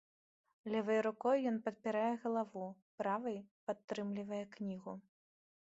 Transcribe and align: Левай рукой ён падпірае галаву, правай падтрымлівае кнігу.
Левай 0.75 0.99
рукой 1.07 1.37
ён 1.51 1.59
падпірае 1.67 2.09
галаву, 2.23 2.65
правай 3.01 3.37
падтрымлівае 3.69 4.43
кнігу. 4.59 4.93